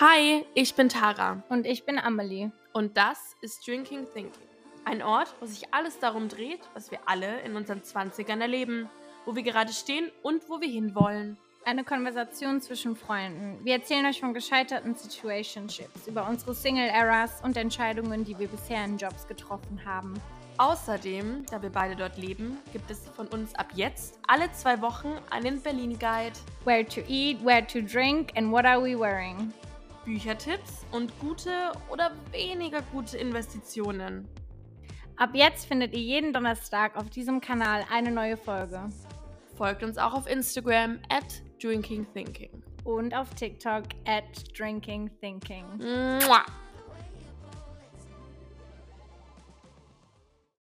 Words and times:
Hi, 0.00 0.44
ich 0.54 0.74
bin 0.74 0.88
Tara 0.88 1.42
Und 1.48 1.66
ich 1.66 1.84
bin 1.84 1.98
Amelie. 1.98 2.50
und 2.72 2.96
das 2.96 3.36
ist 3.42 3.66
Drinking 3.66 4.06
Thinking. 4.12 4.32
Ein 4.84 5.02
Ort, 5.02 5.34
wo 5.40 5.46
sich 5.46 5.72
alles 5.72 5.98
darum 5.98 6.28
dreht, 6.28 6.60
was 6.74 6.90
wir 6.90 6.98
alle 7.06 7.40
in 7.42 7.54
unseren 7.54 7.82
20ern 7.82 8.40
erleben, 8.40 8.88
wo 9.26 9.36
wir 9.36 9.42
gerade 9.42 9.72
stehen 9.72 10.10
und 10.22 10.48
wo 10.48 10.60
wir 10.60 10.68
hinwollen. 10.68 11.36
Eine 11.64 11.84
Konversation 11.84 12.60
zwischen 12.60 12.96
Freunden. 12.96 13.64
Wir 13.64 13.74
erzählen 13.74 14.06
euch 14.06 14.18
von 14.18 14.34
gescheiterten 14.34 14.96
Situationships, 14.96 16.08
über 16.08 16.26
unsere 16.28 16.54
Single-Eras 16.54 17.42
und 17.44 17.56
Entscheidungen, 17.56 18.24
die 18.24 18.36
wir 18.38 18.48
bisher 18.48 18.84
in 18.84 18.96
Jobs 18.96 19.28
getroffen 19.28 19.84
haben. 19.84 20.14
Außerdem, 20.58 21.46
da 21.50 21.62
wir 21.62 21.70
beide 21.70 21.94
dort 21.94 22.16
leben, 22.18 22.58
gibt 22.72 22.90
es 22.90 23.06
von 23.14 23.28
uns 23.28 23.54
ab 23.54 23.68
jetzt 23.74 24.18
alle 24.26 24.50
zwei 24.52 24.80
Wochen 24.80 25.12
einen 25.30 25.60
Berlin-Guide, 25.60 26.32
Where 26.64 26.84
to 26.86 27.02
eat, 27.08 27.44
where 27.44 27.64
to 27.66 27.80
drink 27.80 28.32
and 28.36 28.50
what 28.50 28.64
are 28.64 28.82
we 28.82 28.98
wearing? 28.98 29.52
Büchertipps 30.04 30.84
und 30.90 31.18
gute 31.20 31.72
oder 31.90 32.12
weniger 32.30 32.82
gute 32.92 33.16
Investitionen. 33.18 34.28
Ab 35.16 35.30
jetzt 35.34 35.66
findet 35.66 35.92
ihr 35.92 36.00
jeden 36.00 36.32
Donnerstag 36.32 36.96
auf 36.96 37.10
diesem 37.10 37.40
Kanal 37.40 37.84
eine 37.92 38.10
neue 38.10 38.36
Folge. 38.36 38.88
Folgt 39.56 39.82
uns 39.82 39.98
auch 39.98 40.14
auf 40.14 40.26
Instagram 40.26 40.98
at 41.08 41.42
Drinking 41.62 42.06
Thinking. 42.12 42.62
Und 42.84 43.14
auf 43.14 43.32
TikTok 43.34 43.84
at 44.06 44.24
Drinking 44.58 45.10
Thinking. 45.20 45.64
Mua. 45.78 46.44